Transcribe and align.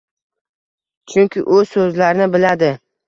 chunki 1.15 1.43
u 1.57 1.59
so‘zlarni 1.75 2.29
biladi. 2.37 2.73